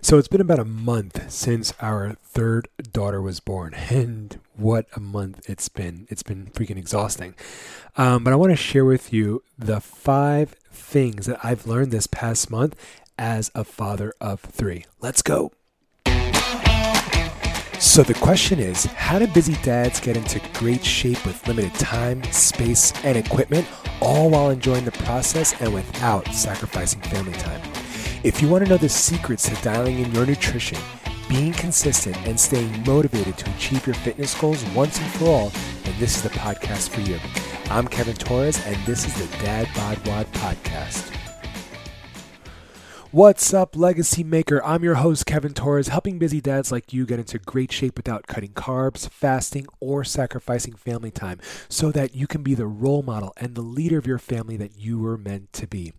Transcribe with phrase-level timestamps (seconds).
[0.00, 5.00] So it's been about a month since our third daughter was born, and what a
[5.00, 6.06] month it's been.
[6.08, 7.34] It's been freaking exhausting.
[7.96, 12.06] Um, but I want to share with you the five things that I've learned this
[12.06, 12.76] past month
[13.18, 14.84] as a father of three.
[15.00, 15.52] Let's go.
[17.80, 22.22] So the question is how do busy dads get into great shape with limited time,
[22.24, 23.66] space, and equipment,
[24.00, 27.77] all while enjoying the process and without sacrificing family time?
[28.24, 30.78] If you want to know the secrets to dialing in your nutrition,
[31.28, 35.52] being consistent, and staying motivated to achieve your fitness goals once and for all,
[35.84, 37.20] then this is the podcast for you.
[37.70, 41.17] I'm Kevin Torres, and this is the Dad Bod WOD Podcast.
[43.10, 44.62] What's up, Legacy Maker?
[44.62, 48.26] I'm your host, Kevin Torres, helping busy dads like you get into great shape without
[48.26, 51.40] cutting carbs, fasting, or sacrificing family time
[51.70, 54.76] so that you can be the role model and the leader of your family that
[54.76, 55.94] you were meant to be.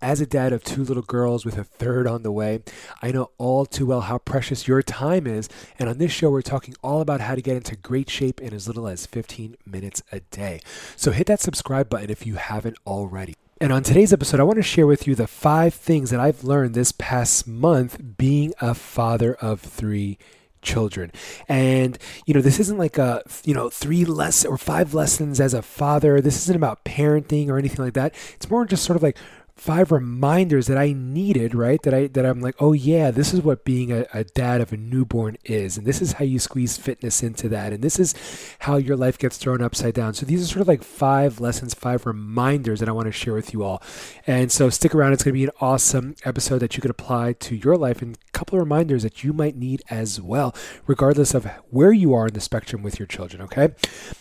[0.00, 2.62] As a dad of two little girls with a third on the way,
[3.02, 5.48] I know all too well how precious your time is.
[5.80, 8.54] And on this show, we're talking all about how to get into great shape in
[8.54, 10.60] as little as 15 minutes a day.
[10.94, 13.34] So hit that subscribe button if you haven't already.
[13.64, 16.44] And on today's episode, I want to share with you the five things that I've
[16.44, 20.18] learned this past month being a father of three
[20.60, 21.10] children.
[21.48, 25.54] And, you know, this isn't like a, you know, three less or five lessons as
[25.54, 26.20] a father.
[26.20, 28.14] This isn't about parenting or anything like that.
[28.34, 29.16] It's more just sort of like
[29.56, 31.80] five reminders that I needed, right?
[31.82, 34.72] That I that I'm like, oh yeah, this is what being a, a, dad of
[34.72, 38.14] a newborn is, and this is how you squeeze fitness into that, and this is
[38.60, 40.14] how your life gets thrown upside down.
[40.14, 43.34] So these are sort of like five lessons, five reminders that I want to share
[43.34, 43.82] with you all.
[44.26, 47.34] And so stick around; it's going to be an awesome episode that you could apply
[47.34, 50.54] to your life, and a couple of reminders that you might need as well,
[50.86, 53.40] regardless of where you are in the spectrum with your children.
[53.42, 53.74] Okay,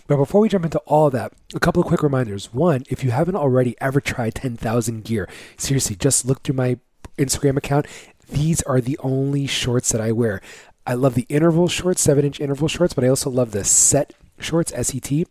[0.07, 2.53] but before we jump into all that, a couple of quick reminders.
[2.53, 6.77] One, if you haven't already ever tried 10,000 gear Seriously, just look through my
[7.17, 7.87] Instagram account.
[8.29, 10.41] These are the only shorts that I wear.
[10.85, 14.13] I love the interval shorts, seven inch interval shorts, but I also love the set
[14.39, 15.25] shorts, S E T.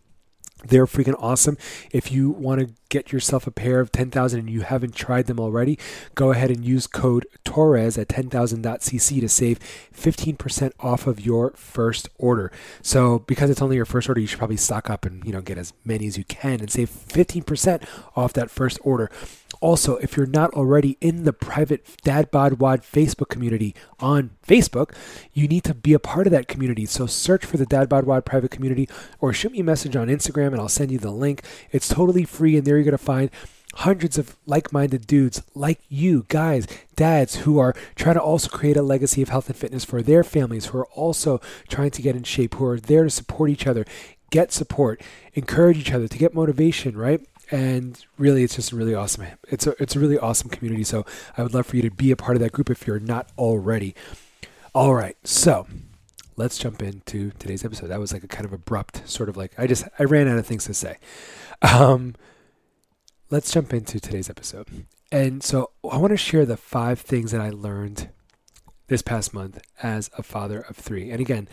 [0.65, 1.57] They're freaking awesome.
[1.91, 5.39] If you want to get yourself a pair of 10,000 and you haven't tried them
[5.39, 5.79] already,
[6.13, 9.59] go ahead and use code Torres at 10,000.cc to save
[9.91, 12.51] 15% off of your first order.
[12.83, 15.41] So because it's only your first order, you should probably stock up and, you know,
[15.41, 17.83] get as many as you can and save 15%
[18.15, 19.09] off that first order.
[19.59, 24.93] Also, if you're not already in the private Dad Bod WOD Facebook community on Facebook,
[25.31, 26.85] you need to be a part of that community.
[26.85, 28.89] So search for the Dad Bod WOD private community
[29.19, 31.43] or shoot me a message on Instagram and I'll send you the link.
[31.71, 33.29] It's totally free and there you're going to find
[33.75, 38.83] hundreds of like-minded dudes like you guys dads who are trying to also create a
[38.83, 42.21] legacy of health and fitness for their families who are also trying to get in
[42.23, 43.83] shape who are there to support each other
[44.29, 45.01] get support
[45.33, 47.21] encourage each other to get motivation right?
[47.51, 50.83] And really it's just a really awesome it's a it's a really awesome community.
[50.83, 51.05] So
[51.37, 53.29] i would love for you to be a part of that group if you're not
[53.37, 53.95] already.
[54.73, 55.67] All right so
[56.35, 57.87] let's jump into today's episode.
[57.87, 60.37] That was like a kind of abrupt sort of like i just i ran out
[60.37, 60.97] of things to say.
[61.61, 62.15] Um
[63.33, 64.85] let's jump into today's episode.
[65.11, 68.09] And so i want to share the five things that i learned
[68.89, 71.09] this past month as a father of three.
[71.09, 71.49] And again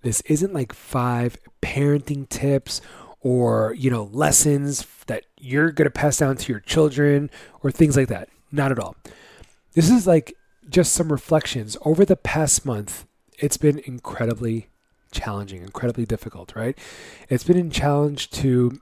[0.00, 2.80] this isn't like five parenting tips
[3.20, 7.30] or you know lessons that you're going to pass down to your children
[7.62, 8.30] or things like that.
[8.50, 8.96] Not at all.
[9.74, 10.34] This is like
[10.70, 11.76] just some reflections.
[11.84, 13.04] Over the past month
[13.38, 14.68] it's been incredibly
[15.12, 16.78] challenging incredibly difficult right?
[17.28, 18.80] It's been a challenge to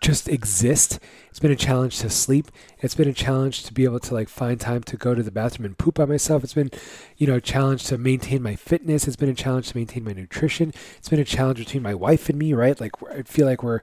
[0.00, 0.98] just exist.
[1.28, 2.50] It's been a challenge to sleep.
[2.80, 5.30] It's been a challenge to be able to like find time to go to the
[5.30, 6.42] bathroom and poop by myself.
[6.42, 6.70] It's been,
[7.16, 9.06] you know, a challenge to maintain my fitness.
[9.06, 10.72] It's been a challenge to maintain my nutrition.
[10.96, 12.80] It's been a challenge between my wife and me, right?
[12.80, 13.80] Like I feel like we're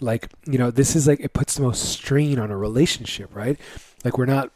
[0.00, 3.58] like, you know, this is like it puts the most strain on a relationship, right?
[4.04, 4.52] Like we're not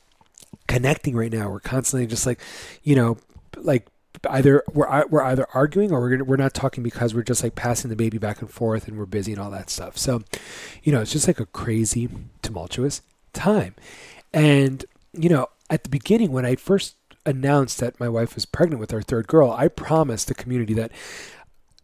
[0.68, 1.50] connecting right now.
[1.50, 2.40] We're constantly just like,
[2.82, 3.18] you know,
[3.56, 3.88] like
[4.28, 7.90] either we're we're either arguing or we're we're not talking because we're just like passing
[7.90, 9.96] the baby back and forth and we're busy and all that stuff.
[9.96, 10.22] So,
[10.82, 12.08] you know, it's just like a crazy
[12.42, 13.74] tumultuous time.
[14.32, 18.80] And you know, at the beginning when I first announced that my wife was pregnant
[18.80, 20.92] with our third girl, I promised the community that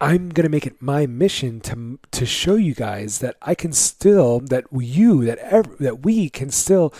[0.01, 3.73] I'm going to make it my mission to to show you guys that I can
[3.73, 6.93] still that you that that we can still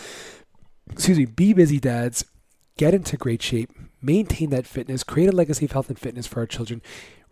[0.89, 2.25] excuse me be busy dads,
[2.77, 3.71] get into great shape,
[4.07, 6.81] maintain that fitness, create a legacy of health and fitness for our children,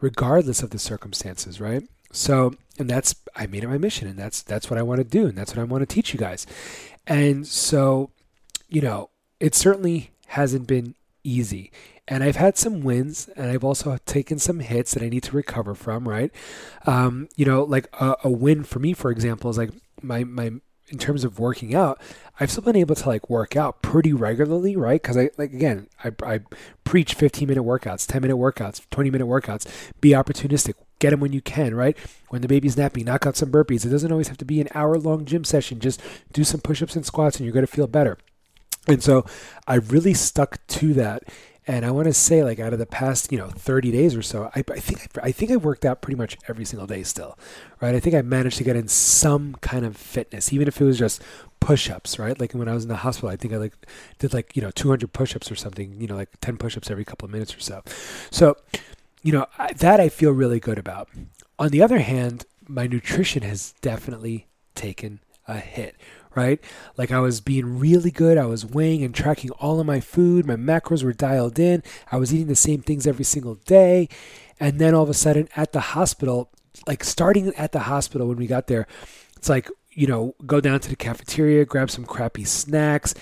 [0.02, 1.84] regardless of the circumstances, right?
[2.12, 5.04] So, and that's I made it my mission, and that's that's what I want to
[5.04, 6.46] do, and that's what I want to teach you guys.
[7.08, 8.12] And so,
[8.70, 11.72] you know, it certainly hasn't been easy.
[12.08, 15.36] And I've had some wins, and I've also taken some hits that I need to
[15.36, 16.08] recover from.
[16.08, 16.32] Right,
[16.86, 20.52] um, you know, like a, a win for me, for example, is like my my
[20.90, 22.00] in terms of working out,
[22.40, 25.02] I've still been able to like work out pretty regularly, right?
[25.02, 26.40] Because I like again, I, I
[26.84, 29.68] preach 15 minute workouts, 10 minute workouts, 20 minute workouts.
[30.02, 30.74] Be opportunistic.
[31.00, 31.98] Get them when you can, right?
[32.30, 33.86] When the baby's napping, knock out some burpees.
[33.86, 35.80] It doesn't always have to be an hour long gym session.
[35.80, 36.02] Just
[36.32, 38.18] do some push ups and squats, and you're going to feel better.
[38.88, 39.26] And so
[39.68, 41.24] I really stuck to that.
[41.68, 44.22] And I want to say, like, out of the past, you know, 30 days or
[44.22, 47.38] so, I, I think I, think I worked out pretty much every single day still,
[47.82, 47.96] right?
[47.96, 51.00] I think I managed to get in some kind of fitness, even if it was
[51.00, 51.24] just
[51.60, 52.40] push-ups, right?
[52.40, 53.74] Like when I was in the hospital, I think I like
[54.20, 57.26] did like you know 200 push-ups or something, you know, like 10 push-ups every couple
[57.26, 57.82] of minutes or so.
[58.30, 58.58] So,
[59.24, 61.10] you know, I, that I feel really good about.
[61.58, 65.96] On the other hand, my nutrition has definitely taken a hit,
[66.36, 66.60] right?
[66.98, 68.38] Like I was being really good.
[68.38, 70.46] I was weighing and tracking all of my food.
[70.46, 71.82] My macros were dialed in.
[72.12, 74.10] I was eating the same things every single day.
[74.60, 76.52] And then all of a sudden at the hospital,
[76.88, 78.88] like starting at the hospital when we got there,
[79.38, 83.14] it's like, you know, go down to the cafeteria, grab some crappy snacks,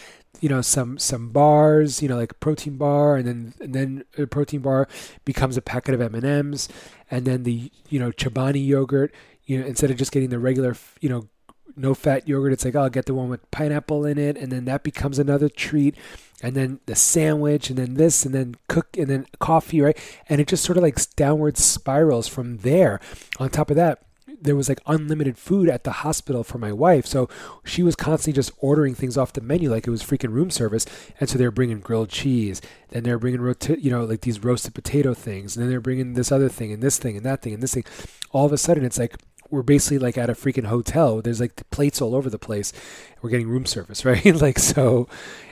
[0.41, 4.03] you know, some some bars, you know, like a protein bar, and then and then
[4.17, 4.87] a protein bar
[5.23, 6.67] becomes a packet of M and M's,
[7.09, 9.13] and then the you know Chobani yogurt,
[9.45, 11.27] you know, instead of just getting the regular, you know,
[11.75, 12.53] no fat yogurt.
[12.53, 14.37] It's like, oh, I'll get the one with pineapple in it.
[14.37, 15.95] And then that becomes another treat.
[16.41, 19.97] And then the sandwich, and then this, and then cook, and then coffee, right?
[20.27, 22.99] And it just sort of like downward spirals from there.
[23.39, 24.03] On top of that,
[24.43, 27.05] there was like unlimited food at the hospital for my wife.
[27.05, 27.29] So
[27.63, 30.85] she was constantly just ordering things off the menu like it was freaking room service.
[31.19, 32.61] And so they were bringing grilled cheese.
[32.89, 35.55] Then they were bringing, roti- you know, like these roasted potato things.
[35.55, 37.73] And then they're bringing this other thing and this thing and that thing and this
[37.73, 37.85] thing.
[38.31, 39.15] All of a sudden, it's like
[39.53, 41.21] we're basically like at a freaking hotel.
[41.21, 42.73] There's like plates all over the place.
[43.21, 44.25] We're getting room service, right?
[44.25, 45.07] like so,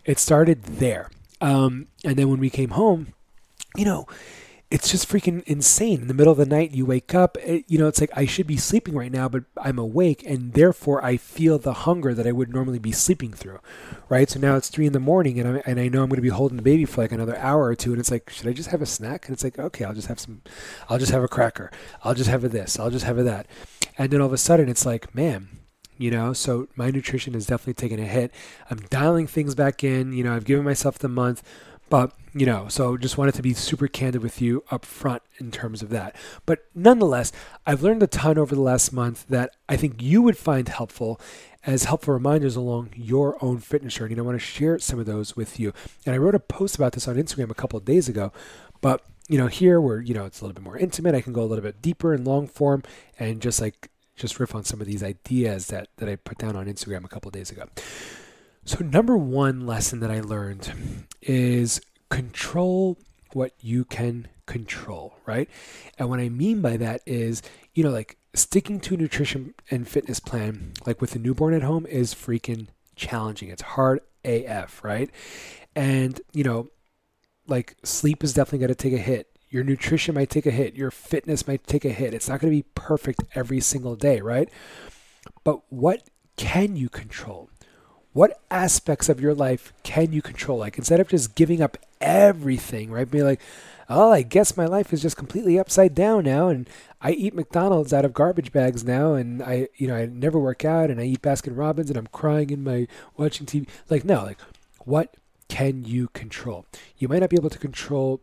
[0.06, 1.12] it started there.
[1.40, 3.14] Um, and then when we came home,
[3.76, 4.08] you know,
[4.72, 6.02] it's just freaking insane.
[6.02, 7.38] In the middle of the night, you wake up.
[7.38, 10.24] It, eh, you know, it's like I should be sleeping right now, but I'm awake,
[10.26, 13.60] and therefore I feel the hunger that I would normally be sleeping through,
[14.08, 14.30] right?
[14.30, 16.22] So now it's three in the morning, and I and I know I'm going to
[16.22, 18.54] be holding the baby for like another hour or two, and it's like, should I
[18.54, 19.28] just have a snack?
[19.28, 20.42] And it's like, okay, I'll just have some,
[20.90, 21.70] I'll just have a cracker,
[22.04, 23.48] I'll just have a this, I'll just have a that,
[23.98, 25.50] and then all of a sudden it's like, man,
[25.98, 28.34] you know so my nutrition is definitely taking a hit
[28.72, 31.44] i'm dialing things back in you know i've given myself the month
[31.92, 35.52] but, you know, so just wanted to be super candid with you up front in
[35.52, 36.16] terms of that.
[36.46, 37.34] But nonetheless,
[37.68, 41.20] I've learned a ton over the last month that I think you would find helpful
[41.66, 44.14] as helpful reminders along your own fitness journey.
[44.14, 45.74] And I want to share some of those with you.
[46.06, 48.32] And I wrote a post about this on Instagram a couple of days ago.
[48.80, 51.34] But, you know, here where, you know, it's a little bit more intimate, I can
[51.34, 52.84] go a little bit deeper in long form
[53.20, 56.56] and just like just riff on some of these ideas that, that I put down
[56.56, 57.66] on Instagram a couple of days ago.
[58.64, 60.72] So, number one lesson that I learned
[61.22, 62.98] is control
[63.34, 65.50] what you can control, right?
[65.98, 67.42] And what I mean by that is,
[67.74, 71.64] you know, like sticking to a nutrition and fitness plan, like with a newborn at
[71.64, 73.50] home, is freaking challenging.
[73.50, 75.10] It's hard AF, right?
[75.76, 76.70] And, you know,
[77.48, 79.28] like sleep is definitely going to take a hit.
[79.50, 80.76] Your nutrition might take a hit.
[80.76, 82.14] Your fitness might take a hit.
[82.14, 84.50] It's not going to be perfect every single day, right?
[85.44, 87.50] But what can you control?
[88.14, 90.60] What aspects of your life can you control?
[90.60, 93.10] Like instead of just giving up everything, right?
[93.10, 93.42] Be like,
[93.90, 96.70] oh, I guess my life is just completely upside down now, and
[97.02, 100.64] I eat McDonald's out of garbage bags now, and I, you know, I never work
[100.64, 102.88] out, and I eat Baskin Robbins, and I'm crying in my
[103.18, 103.68] watching TV.
[103.90, 104.40] Like no, like
[104.86, 105.16] what
[105.48, 106.66] can you control?
[106.98, 108.22] You might not be able to control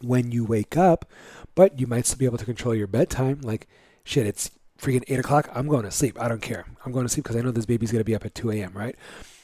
[0.00, 1.10] when you wake up,
[1.54, 3.40] but you might still be able to control your bedtime.
[3.42, 3.66] Like
[4.04, 6.20] shit, it's freaking eight o'clock, I'm going to sleep.
[6.20, 6.64] I don't care.
[6.84, 8.50] I'm going to sleep because I know this baby's going to be up at 2
[8.52, 8.96] a.m., right?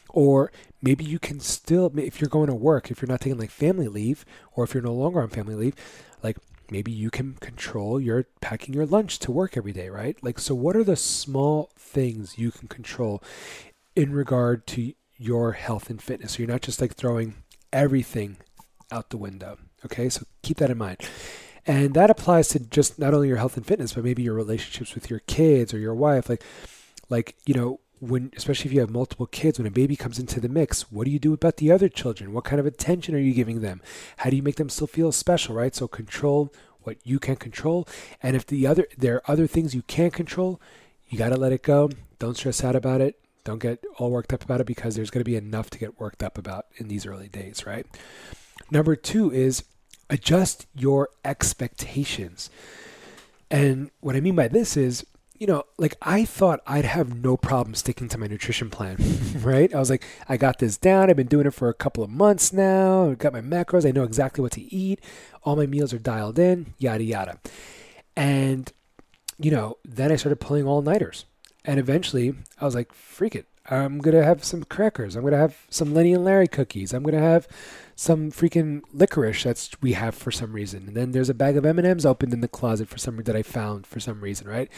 [0.08, 0.50] Or
[0.82, 3.88] maybe you can still, if you're going to work, if you're not taking like family
[3.88, 5.74] leave, or if you're no longer on family leave,
[6.22, 6.36] like
[6.70, 10.16] maybe you can control your packing your lunch to work every day, right?
[10.22, 13.22] Like, so what are the small things you can control
[13.94, 16.32] in regard to your health and fitness?
[16.32, 17.36] So you're not just like throwing
[17.72, 18.38] everything
[18.90, 19.58] out the window.
[19.84, 20.98] Okay, so keep that in mind.
[21.66, 24.94] And that applies to just not only your health and fitness, but maybe your relationships
[24.94, 26.28] with your kids or your wife.
[26.28, 26.42] Like,
[27.08, 30.40] like you know, when especially if you have multiple kids, when a baby comes into
[30.40, 32.32] the mix, what do you do about the other children?
[32.32, 33.82] What kind of attention are you giving them?
[34.18, 35.54] How do you make them still feel special?
[35.54, 35.74] Right.
[35.74, 36.52] So control
[36.82, 37.86] what you can control,
[38.22, 40.60] and if the other there are other things you can't control,
[41.08, 41.90] you got to let it go.
[42.18, 43.18] Don't stress out about it.
[43.44, 46.00] Don't get all worked up about it because there's going to be enough to get
[46.00, 47.86] worked up about in these early days, right?
[48.70, 49.64] Number two is
[50.10, 52.50] adjust your expectations.
[53.50, 55.06] And what I mean by this is,
[55.38, 58.98] you know, like I thought I'd have no problem sticking to my nutrition plan,
[59.38, 59.74] right?
[59.74, 61.08] I was like, I got this down.
[61.08, 63.10] I've been doing it for a couple of months now.
[63.10, 63.88] I've got my macros.
[63.88, 65.00] I know exactly what to eat.
[65.42, 67.38] All my meals are dialed in, yada, yada.
[68.14, 68.70] And,
[69.38, 71.24] you know, then I started pulling all nighters.
[71.64, 73.46] And eventually I was like, freak it.
[73.68, 75.16] I'm gonna have some crackers.
[75.16, 76.92] I'm gonna have some Lenny and Larry cookies.
[76.92, 77.46] I'm gonna have
[77.94, 80.88] some freaking licorice that's we have for some reason.
[80.88, 83.42] And then there's a bag of M&Ms opened in the closet for some that I
[83.42, 84.70] found for some reason, right?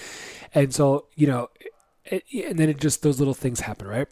[0.55, 1.49] And so, you know,
[2.05, 4.09] it, and then it just those little things happen, right?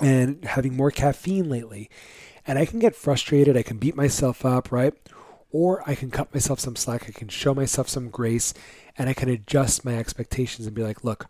[0.00, 1.88] And having more caffeine lately.
[2.46, 4.94] And I can get frustrated, I can beat myself up, right?
[5.50, 8.52] Or I can cut myself some slack, I can show myself some grace,
[8.98, 11.26] and I can adjust my expectations and be like, look,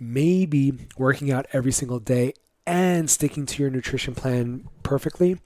[0.00, 2.32] maybe working out every single day
[2.66, 5.38] and sticking to your nutrition plan perfectly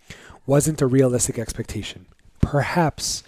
[0.47, 2.07] wasn't a realistic expectation.
[2.41, 3.25] Perhaps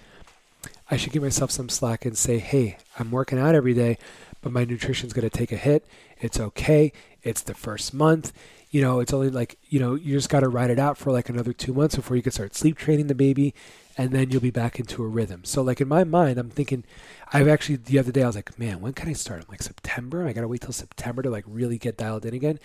[0.90, 3.98] I should give myself some slack and say, hey, I'm working out every day,
[4.40, 5.84] but my nutrition's going to take a hit.
[6.20, 6.92] It's okay.
[7.22, 8.32] It's the first month.
[8.70, 11.12] You know, it's only like, you know, you just got to ride it out for
[11.12, 13.54] like another two months before you can start sleep training the baby
[13.96, 15.44] and then you'll be back into a rhythm.
[15.44, 16.84] So, like in my mind, I'm thinking,
[17.32, 19.40] I've actually, the other day, I was like, man, when can I start?
[19.40, 20.26] I'm like, September?
[20.26, 22.58] I got to wait till September to like really get dialed in again.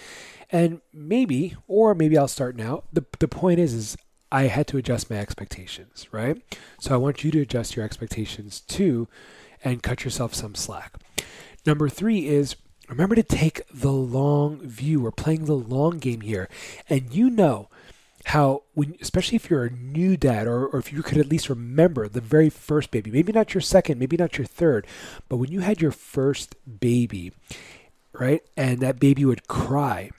[0.51, 2.83] And maybe, or maybe I'll start now.
[2.91, 3.97] The, the point is, is
[4.31, 6.41] I had to adjust my expectations, right?
[6.79, 9.07] So I want you to adjust your expectations too
[9.63, 10.95] and cut yourself some slack.
[11.65, 12.55] Number three is
[12.91, 15.01] remember to take the long view.
[15.01, 16.49] We're playing the long game here.
[16.89, 17.69] And you know
[18.25, 21.49] how, when, especially if you're a new dad or, or if you could at least
[21.49, 24.85] remember the very first baby, maybe not your second, maybe not your third,
[25.29, 27.31] but when you had your first baby,
[28.13, 28.43] right?
[28.55, 30.11] And that baby would cry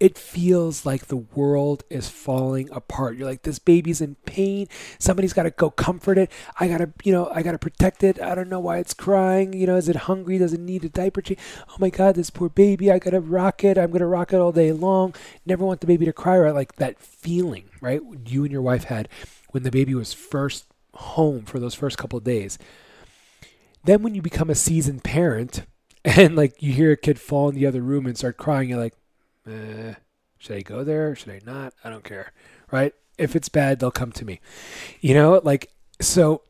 [0.00, 3.16] it feels like the world is falling apart.
[3.16, 4.66] You're like, this baby's in pain.
[4.98, 6.32] Somebody's got to go comfort it.
[6.58, 8.20] I got to, you know, I got to protect it.
[8.20, 9.52] I don't know why it's crying.
[9.52, 10.38] You know, is it hungry?
[10.38, 11.38] Does it need a diaper change?
[11.68, 12.90] Oh my God, this poor baby.
[12.90, 13.76] I got to rock it.
[13.76, 15.14] I'm going to rock it all day long.
[15.44, 16.38] Never want the baby to cry.
[16.38, 16.54] Right?
[16.54, 18.00] Like that feeling, right?
[18.24, 19.06] You and your wife had
[19.50, 20.64] when the baby was first
[20.94, 22.58] home for those first couple of days.
[23.84, 25.66] Then when you become a seasoned parent
[26.04, 28.78] and like you hear a kid fall in the other room and start crying, you're
[28.78, 28.94] like,
[29.50, 29.94] eh,
[30.38, 31.14] should I go there?
[31.14, 31.74] Should I not?
[31.84, 32.32] I don't care.
[32.70, 32.94] Right?
[33.18, 34.40] If it's bad, they'll come to me.
[35.00, 36.42] You know, like, so,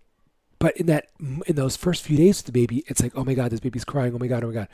[0.58, 3.34] but in that, in those first few days with the baby, it's like, oh my
[3.34, 4.14] God, this baby's crying.
[4.14, 4.68] Oh my God, oh my God.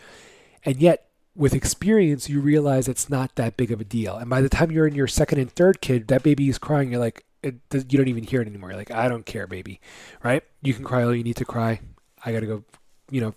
[0.65, 4.17] And yet, with experience, you realize it's not that big of a deal.
[4.17, 6.91] And by the time you're in your second and third kid, that baby is crying.
[6.91, 8.71] You're like, it, you don't even hear it anymore.
[8.71, 9.81] You're like, I don't care, baby.
[10.23, 10.43] Right?
[10.63, 11.81] You can cry all you need to cry.
[12.25, 12.65] I got to go,
[13.11, 13.35] you know,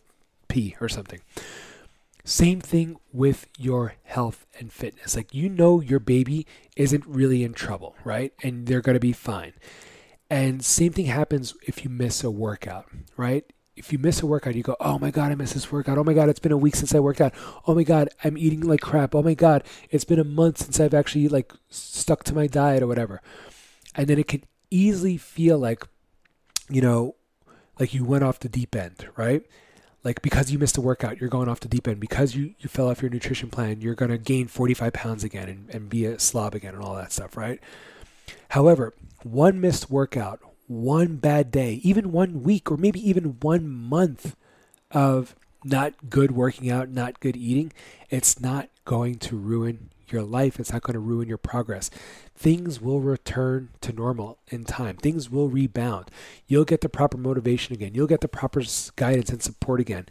[0.48, 1.19] pee or something.
[2.24, 5.16] Same thing with your health and fitness.
[5.16, 6.46] Like, you know, your baby
[6.76, 8.34] isn't really in trouble, right?
[8.44, 9.54] And they're going to be fine.
[10.30, 12.86] And same thing happens if you miss a workout,
[13.18, 13.46] right?
[13.76, 15.98] If you miss a workout, you go, oh my God, I missed this workout.
[15.98, 17.34] Oh my God, it's been a week since I worked out.
[17.66, 19.16] Oh my God, I'm eating like crap.
[19.16, 22.84] Oh my God, it's been a month since I've actually like stuck to my diet
[22.84, 23.22] or whatever.
[23.96, 25.88] And then it can easily feel like,
[26.70, 27.16] you know,
[27.80, 29.44] like you went off the deep end, right?
[30.03, 32.00] Like because you missed a workout, you're going off the deep end.
[32.00, 35.50] Because you, you fell off your nutrition plan, you're going to gain 45 pounds again
[35.50, 37.60] and, and be a slob again and all that stuff, right?
[38.50, 44.36] However, one missed workout, one bad day, even one week, or maybe even one month
[44.91, 47.74] of not good working out, not good eating,
[48.10, 50.60] it's not going to ruin your life.
[50.60, 51.89] It's not going to ruin your progress.
[52.36, 54.98] Things will return to normal in time.
[54.98, 56.10] Things will rebound.
[56.48, 57.94] You'll get the proper motivation again.
[57.94, 58.62] You'll get the proper
[58.96, 60.08] guidance and support again.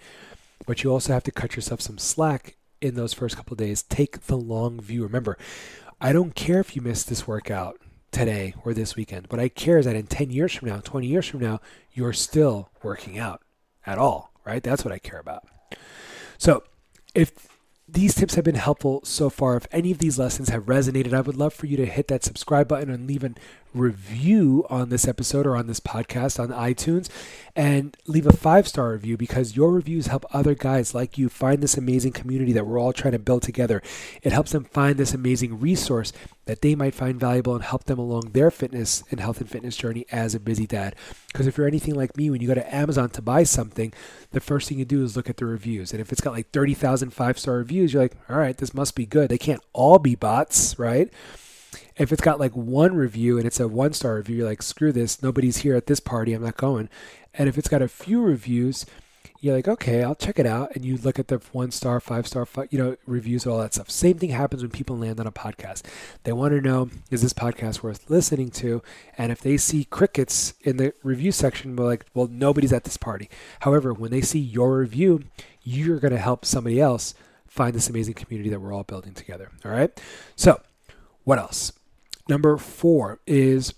[0.66, 3.82] But you also have to cut yourself some slack in those first couple days.
[3.82, 5.02] Take the long view.
[5.02, 5.38] Remember,
[6.00, 9.26] I don't care if you miss this workout today or this weekend.
[9.28, 11.60] What I care is that in 10 years from now, 20 years from now,
[11.92, 13.42] you're still working out
[13.86, 14.62] at all, right?
[14.62, 15.44] That's what I care about.
[16.38, 16.62] So,
[17.14, 17.57] if
[17.90, 19.56] these tips have been helpful so far.
[19.56, 22.22] If any of these lessons have resonated, I would love for you to hit that
[22.22, 23.30] subscribe button and leave a
[23.78, 27.08] review on this episode or on this podcast on iTunes
[27.56, 31.62] and leave a five star review because your reviews help other guys like you find
[31.62, 33.82] this amazing community that we're all trying to build together.
[34.22, 36.12] It helps them find this amazing resource
[36.44, 39.76] that they might find valuable and help them along their fitness and health and fitness
[39.76, 40.94] journey as a busy dad.
[41.32, 43.92] Because if you're anything like me, when you go to Amazon to buy something,
[44.30, 45.92] the first thing you do is look at the reviews.
[45.92, 48.94] And if it's got like 30,000 five star reviews, you're like, all right, this must
[48.94, 49.28] be good.
[49.28, 51.12] They can't all be bots, right?
[51.98, 54.92] If it's got like one review and it's a one star review, you're like, screw
[54.92, 55.22] this.
[55.22, 56.32] Nobody's here at this party.
[56.32, 56.88] I'm not going.
[57.34, 58.86] And if it's got a few reviews,
[59.40, 60.74] you're like, okay, I'll check it out.
[60.74, 63.74] And you look at the one star, five star, five, you know, reviews, all that
[63.74, 63.90] stuff.
[63.90, 65.82] Same thing happens when people land on a podcast.
[66.24, 68.82] They want to know, is this podcast worth listening to?
[69.16, 72.96] And if they see crickets in the review section, we're like, well, nobody's at this
[72.96, 73.30] party.
[73.60, 75.24] However, when they see your review,
[75.62, 77.14] you're going to help somebody else
[77.46, 79.50] find this amazing community that we're all building together.
[79.64, 80.00] All right.
[80.34, 80.60] So,
[81.24, 81.72] what else?
[82.28, 83.74] Number four is,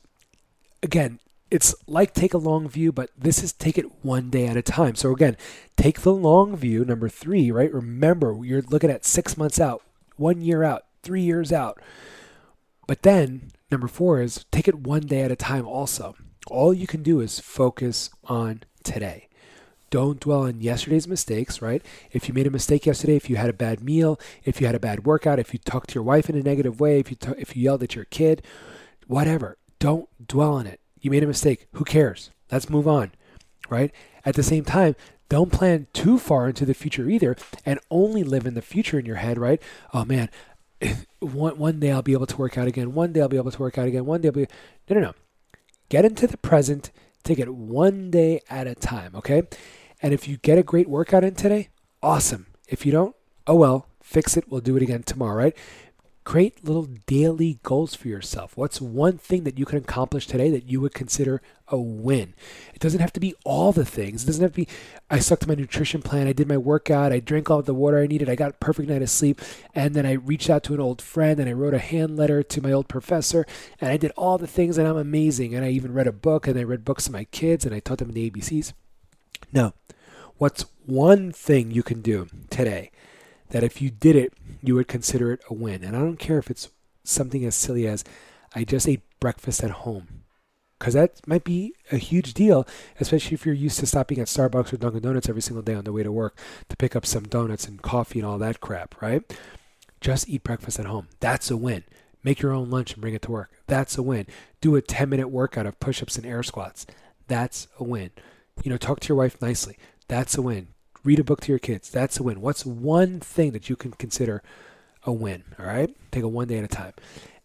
[0.83, 4.57] again, it's like take a long view, but this is take it one day at
[4.57, 4.95] a time.
[4.95, 5.37] So again,
[5.77, 6.85] take the long view.
[6.85, 7.73] Number three, right?
[7.73, 9.83] Remember, you're looking at six months out,
[10.17, 11.81] one year out, three years out.
[12.87, 16.17] But then, number four is take it one day at a time also.
[16.49, 19.29] All you can do is focus on today.
[19.91, 21.85] Don't dwell on yesterday's mistakes, right?
[22.13, 24.77] If you made a mistake yesterday, if you had a bad meal, if you had
[24.77, 27.17] a bad workout, if you talked to your wife in a negative way, if you
[27.17, 28.43] t- if you yelled at your kid,
[29.07, 30.81] whatever, don't dwell on it.
[31.01, 31.67] You made a mistake.
[31.73, 32.31] Who cares?
[32.53, 33.13] Let's move on,
[33.69, 33.93] right?
[34.25, 34.95] At the same time,
[35.29, 39.07] don't plan too far into the future either and only live in the future in
[39.07, 39.61] your head, right?
[39.93, 40.29] Oh man,
[41.21, 42.95] one, one day I'll be able to work out again.
[42.95, 44.07] One day I'll be able to work out again.
[44.07, 44.47] One day I'll be.
[44.89, 45.15] No, no, no.
[45.89, 46.91] Get into the present.
[47.23, 49.43] Take it one day at a time, okay?
[50.03, 51.69] And if you get a great workout in today,
[52.03, 52.47] awesome.
[52.69, 53.15] If you don't,
[53.47, 54.51] oh well, fix it.
[54.51, 55.57] We'll do it again tomorrow, right?
[56.23, 58.57] Create little daily goals for yourself.
[58.57, 62.35] What's one thing that you can accomplish today that you would consider a win?
[62.73, 64.23] It doesn't have to be all the things.
[64.23, 64.69] It doesn't have to be,
[65.11, 67.99] I stuck to my nutrition plan, I did my workout, I drank all the water
[67.99, 69.41] I needed, I got a perfect night of sleep,
[69.75, 72.43] and then I reached out to an old friend and I wrote a hand letter
[72.43, 73.47] to my old professor,
[73.81, 75.55] and I did all the things and I'm amazing.
[75.55, 77.81] And I even read a book and I read books to my kids and I
[77.81, 78.73] taught them the ABCs.
[79.53, 79.75] No.
[80.39, 82.91] What's one thing you can do today
[83.51, 85.85] that if you did it, you would consider it a win?
[85.85, 86.71] And I don't care if it's
[87.05, 88.05] something as silly as
[88.55, 90.23] I just ate breakfast at home.
[90.79, 92.67] Because that might be a huge deal,
[92.99, 95.85] especially if you're used to stopping at Starbucks or Dunkin' Donuts every single day on
[95.85, 96.39] the way to work
[96.71, 99.23] to pick up some donuts and coffee and all that crap, right?
[100.01, 101.09] Just eat breakfast at home.
[101.21, 101.85] That's a win.
[102.25, 103.51] Make your own lunch and bring it to work.
[103.67, 104.27] That's a win.
[104.63, 106.87] Do a 10 minute workout of push ups and air squats.
[107.29, 108.11] That's a win.
[108.63, 109.77] You know, talk to your wife nicely.
[110.09, 110.69] That's a win.
[111.03, 111.91] Read a book to your kids.
[111.91, 112.41] That's a win.
[112.41, 114.43] What's one thing that you can consider
[115.05, 115.45] a win?
[115.59, 115.95] All right?
[116.11, 116.93] Take it one day at a time.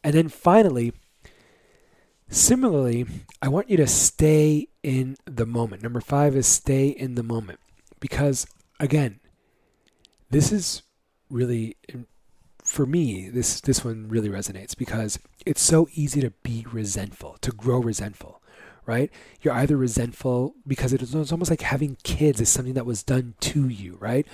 [0.04, 0.94] And then finally,
[2.30, 3.06] similarly,
[3.42, 5.84] I want you to stay in the moment.
[5.84, 7.60] Number five is stay in the moment.
[8.00, 8.46] Because,
[8.80, 9.20] again,
[10.30, 10.82] this is
[11.30, 11.78] really
[12.64, 17.52] for me this this one really resonates because it's so easy to be resentful to
[17.52, 18.42] grow resentful
[18.86, 19.12] right?
[19.42, 23.36] You're either resentful because it is almost like having kids is something that was done
[23.42, 24.26] to you, right?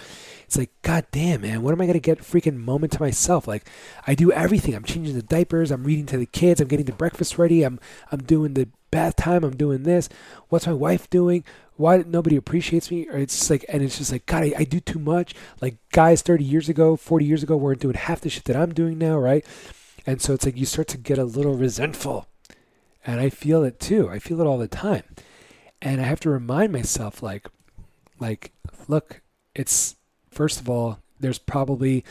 [0.45, 3.47] It's like, God damn, man, what am I gonna get freaking moment to myself?
[3.47, 3.69] Like,
[4.05, 4.75] I do everything.
[4.75, 5.71] I'm changing the diapers.
[5.71, 6.61] I'm reading to the kids.
[6.61, 7.63] I'm getting the breakfast ready.
[7.63, 7.79] I'm
[8.11, 9.43] I'm doing the bath time.
[9.43, 10.09] I'm doing this.
[10.49, 11.43] What's my wife doing?
[11.77, 13.07] Why nobody appreciates me?
[13.09, 15.33] Or it's just like, and it's just like, God, I, I do too much.
[15.61, 18.73] Like guys 30 years ago, 40 years ago weren't doing half the shit that I'm
[18.73, 19.45] doing now, right?
[20.05, 22.27] And so it's like you start to get a little resentful
[23.05, 24.09] and I feel it too.
[24.09, 25.03] I feel it all the time.
[25.81, 27.47] And I have to remind myself like
[28.19, 28.51] like
[28.87, 29.21] look,
[29.55, 29.95] it's
[30.29, 32.03] first of all, there's probably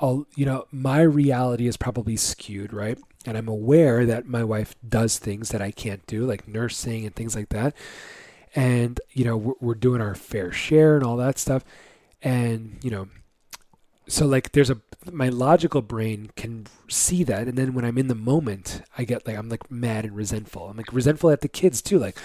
[0.00, 2.98] a, you know, my reality is probably skewed, right?
[3.26, 7.14] And I'm aware that my wife does things that I can't do, like nursing and
[7.14, 7.74] things like that.
[8.54, 11.64] And, you know, we're, we're doing our fair share and all that stuff.
[12.22, 13.08] And, you know,
[14.06, 14.78] so like there's a
[15.10, 19.26] my logical brain can see that and then when i'm in the moment i get
[19.26, 20.68] like i'm like mad and resentful.
[20.68, 22.16] I'm like resentful at the kids too like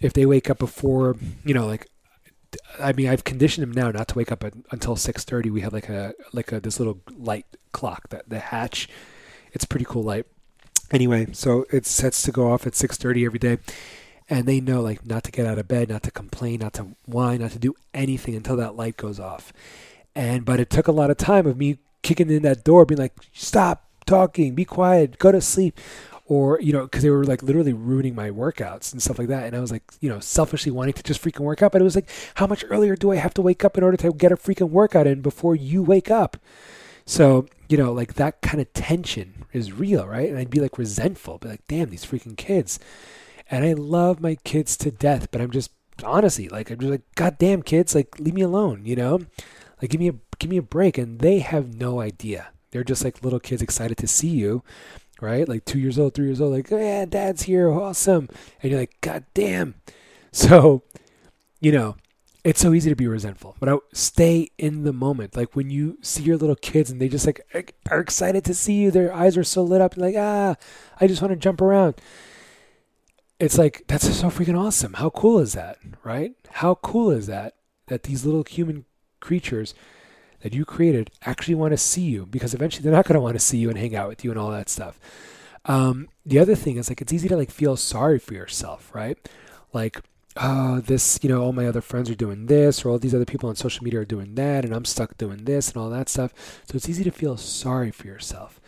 [0.00, 1.88] if they wake up before you know like
[2.80, 5.72] i mean i've conditioned them now not to wake up at, until 6.30 we have
[5.72, 8.88] like a like a this little light clock that the hatch.
[9.52, 10.26] It's pretty cool light.
[10.90, 13.58] Anyway so it sets to go off at 6.30 every day
[14.30, 16.88] and they know like not to get out of bed not to complain not to
[17.06, 19.52] whine not to do anything until that light goes off
[20.18, 22.98] and but it took a lot of time of me kicking in that door, being
[22.98, 25.78] like, "Stop talking, be quiet, go to sleep,"
[26.26, 29.44] or you know, because they were like literally ruining my workouts and stuff like that.
[29.44, 31.84] And I was like, you know, selfishly wanting to just freaking work out, but it
[31.84, 34.32] was like, how much earlier do I have to wake up in order to get
[34.32, 36.36] a freaking workout in before you wake up?
[37.06, 40.28] So you know, like that kind of tension is real, right?
[40.28, 42.80] And I'd be like resentful, be like, damn, these freaking kids.
[43.50, 45.70] And I love my kids to death, but I'm just
[46.02, 49.20] honestly like I'm just like, God damn kids, like leave me alone, you know?
[49.80, 50.98] Like give me a give me a break.
[50.98, 52.48] And they have no idea.
[52.70, 54.62] They're just like little kids excited to see you,
[55.20, 55.48] right?
[55.48, 58.28] Like two years old, three years old, like, oh, yeah, dad's here, awesome.
[58.62, 59.74] And you're like, God damn.
[60.30, 60.82] So,
[61.58, 61.96] you know,
[62.44, 65.34] it's so easy to be resentful, but I stay in the moment.
[65.34, 67.40] Like when you see your little kids and they just like
[67.90, 70.54] are excited to see you, their eyes are so lit up, and like, ah,
[71.00, 71.96] I just want to jump around.
[73.40, 74.92] It's like that's so freaking awesome.
[74.94, 76.32] How cool is that, right?
[76.50, 77.54] How cool is that
[77.86, 78.84] that these little human
[79.20, 79.74] creatures
[80.40, 83.34] that you created actually want to see you because eventually they're not going to want
[83.34, 85.00] to see you and hang out with you and all that stuff.
[85.64, 89.18] Um, the other thing is like it's easy to like feel sorry for yourself, right?
[89.72, 90.00] Like,
[90.36, 93.24] oh, this, you know, all my other friends are doing this, or all these other
[93.24, 96.08] people on social media are doing that, and I'm stuck doing this and all that
[96.08, 96.62] stuff.
[96.68, 98.60] So it's easy to feel sorry for yourself.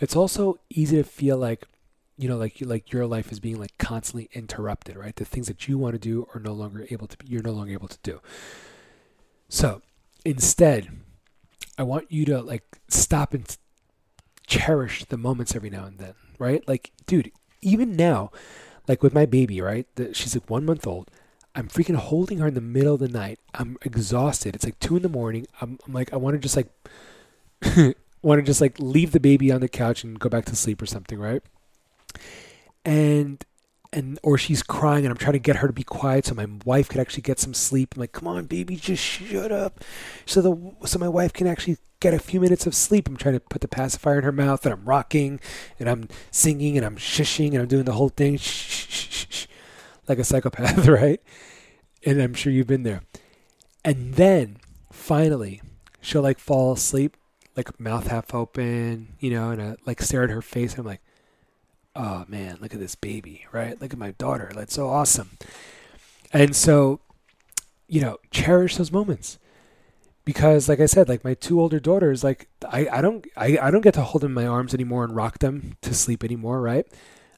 [0.00, 1.64] It's also easy to feel like,
[2.16, 5.16] you know, like like your life is being like constantly interrupted, right?
[5.16, 7.16] The things that you want to do are no longer able to.
[7.16, 8.20] be, You're no longer able to do.
[9.48, 9.82] So
[10.24, 10.88] instead,
[11.78, 13.56] I want you to like stop and
[14.46, 16.66] cherish the moments every now and then, right?
[16.68, 17.32] Like, dude,
[17.62, 18.30] even now,
[18.86, 19.86] like with my baby, right?
[19.96, 21.10] The, she's like one month old.
[21.54, 23.38] I'm freaking holding her in the middle of the night.
[23.54, 24.54] I'm exhausted.
[24.54, 25.46] It's like two in the morning.
[25.60, 26.68] I'm, I'm like, I want to just like,
[28.22, 30.82] want to just like leave the baby on the couch and go back to sleep
[30.82, 31.42] or something, right?
[32.84, 33.44] And
[33.94, 36.48] and or she's crying and I'm trying to get her to be quiet so my
[36.64, 37.94] wife could actually get some sleep.
[37.94, 39.82] I'm like, come on, baby, just shut up,
[40.26, 43.08] so the so my wife can actually get a few minutes of sleep.
[43.08, 45.40] I'm trying to put the pacifier in her mouth and I'm rocking
[45.78, 49.46] and I'm singing and I'm shushing and I'm doing the whole thing, shh, shh, shh,
[50.08, 51.20] like a psychopath, right?
[52.04, 53.02] And I'm sure you've been there.
[53.84, 54.58] And then
[54.92, 55.62] finally,
[56.00, 57.16] she'll like fall asleep,
[57.56, 60.72] like mouth half open, you know, and I like stare at her face.
[60.72, 61.00] And I'm like,
[61.96, 63.80] oh man, look at this baby, right?
[63.80, 64.50] Look at my daughter.
[64.54, 65.30] That's so awesome.
[66.32, 67.00] And so,
[67.86, 69.38] you know, cherish those moments.
[70.24, 73.70] Because like I said, like my two older daughters, like I, I don't I, I
[73.70, 76.60] don't get to hold them in my arms anymore and rock them to sleep anymore,
[76.60, 76.86] right?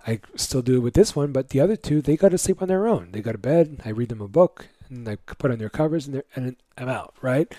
[0.07, 2.63] I still do it with this one, but the other two, they go to sleep
[2.63, 3.11] on their own.
[3.11, 6.07] They go to bed, I read them a book, and I put on their covers
[6.07, 7.53] and, and I'm out, right?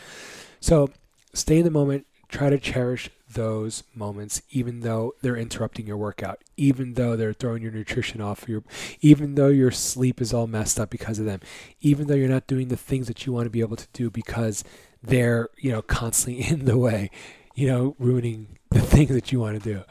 [0.61, 0.89] So
[1.33, 6.43] stay in the moment, try to cherish those moments, even though they're interrupting your workout,
[6.55, 8.63] even though they're throwing your nutrition off, your,
[9.01, 11.41] even though your sleep is all messed up because of them,
[11.81, 14.09] even though you're not doing the things that you want to be able to do
[14.09, 14.63] because
[15.03, 17.09] they're, you know, constantly in the way,
[17.55, 19.83] you know, ruining the things that you want to do.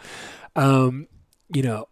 [0.54, 1.08] Um,
[1.52, 1.88] you know,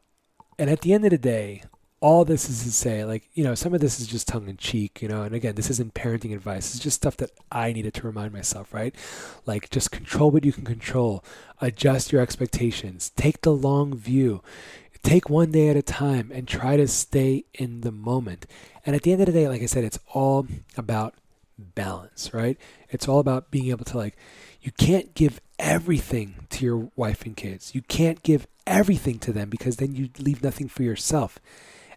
[0.59, 1.63] and at the end of the day,
[2.05, 4.59] all this is to say, like, you know, some of this is just tongue in
[4.59, 6.75] cheek, you know, and again, this isn't parenting advice.
[6.75, 8.95] It's just stuff that I needed to remind myself, right?
[9.47, 11.25] Like, just control what you can control,
[11.63, 14.43] adjust your expectations, take the long view,
[15.03, 18.45] take one day at a time, and try to stay in the moment.
[18.85, 21.15] And at the end of the day, like I said, it's all about
[21.59, 22.59] balance, right?
[22.91, 24.19] It's all about being able to, like,
[24.61, 27.75] you can't give everything to your wife and kids.
[27.75, 31.39] You can't give everything to them because then you leave nothing for yourself.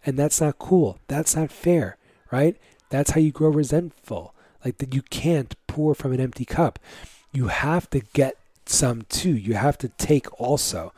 [0.07, 0.99] And that's not cool.
[1.09, 1.97] That's not fair,
[2.31, 2.55] right?
[2.89, 4.33] That's how you grow resentful.
[4.63, 6.79] Like that you can't pour from an empty cup.
[7.33, 9.35] You have to get some too.
[9.35, 10.93] You have to take also.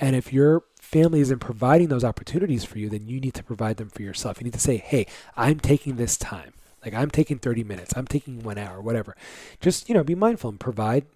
[0.00, 3.76] And if your family isn't providing those opportunities for you, then you need to provide
[3.76, 4.40] them for yourself.
[4.40, 6.52] You need to say, hey, I'm taking this time.
[6.84, 9.16] Like I'm taking 30 minutes, I'm taking one hour, whatever.
[9.60, 11.06] Just, you know, be mindful and provide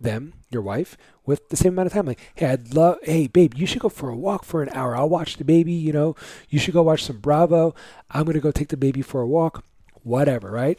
[0.00, 2.06] them, your wife, with the same amount of time.
[2.06, 4.96] Like, hey, I'd love, hey, babe, you should go for a walk for an hour.
[4.96, 6.16] I'll watch the baby, you know,
[6.48, 7.74] you should go watch some Bravo.
[8.10, 9.64] I'm going to go take the baby for a walk,
[10.02, 10.78] whatever, right?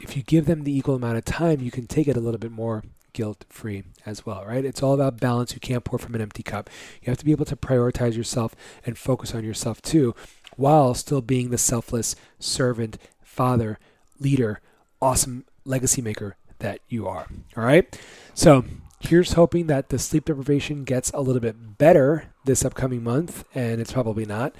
[0.00, 2.38] If you give them the equal amount of time, you can take it a little
[2.38, 4.64] bit more guilt free as well, right?
[4.64, 5.52] It's all about balance.
[5.52, 6.70] You can't pour from an empty cup.
[7.02, 8.54] You have to be able to prioritize yourself
[8.86, 10.14] and focus on yourself too,
[10.56, 13.78] while still being the selfless servant, father,
[14.18, 14.60] leader,
[15.00, 17.26] awesome legacy maker that you are.
[17.56, 17.98] All right.
[18.34, 18.64] So
[19.00, 23.80] here's hoping that the sleep deprivation gets a little bit better this upcoming month, and
[23.80, 24.54] it's probably not.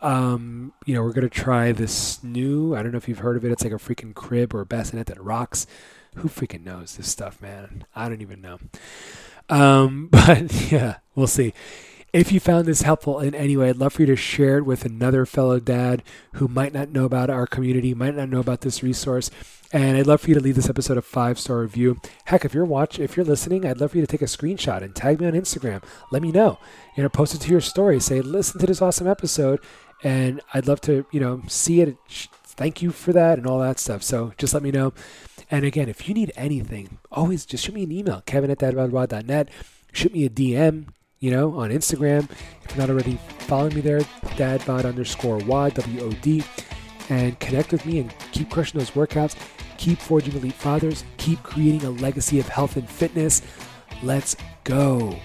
[0.00, 2.74] Um, you know, we're gonna try this new.
[2.74, 3.52] I don't know if you've heard of it.
[3.52, 5.66] It's like a freaking crib or a bassinet that rocks.
[6.16, 7.84] Who freaking knows this stuff, man?
[7.94, 8.58] I don't even know.
[9.48, 11.54] Um, but yeah, we'll see.
[12.12, 14.66] If you found this helpful in any way, I'd love for you to share it
[14.66, 16.02] with another fellow dad
[16.34, 19.30] who might not know about our community, might not know about this resource.
[19.72, 21.98] And I'd love for you to leave this episode a five star review.
[22.26, 24.82] Heck, if you're watching, if you're listening, I'd love for you to take a screenshot
[24.82, 25.82] and tag me on Instagram.
[26.10, 26.58] Let me know.
[26.98, 27.98] You know, post it to your story.
[27.98, 29.60] Say, listen to this awesome episode,
[30.04, 31.96] and I'd love to, you know, see it.
[32.44, 34.02] Thank you for that and all that stuff.
[34.02, 34.92] So just let me know.
[35.50, 39.48] And again, if you need anything, always just shoot me an email, kevin at dadbodwad.net.
[39.94, 40.88] Shoot me a DM,
[41.22, 42.28] you know, on Instagram.
[42.64, 44.00] If you're not already following me there,
[44.36, 46.42] dadbod underscore Y, W O D.
[47.08, 49.36] And connect with me and keep crushing those workouts.
[49.78, 51.04] Keep forging elite fathers.
[51.18, 53.40] Keep creating a legacy of health and fitness.
[54.02, 55.16] Let's go.